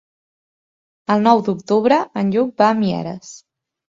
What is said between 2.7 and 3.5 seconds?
a Mieres.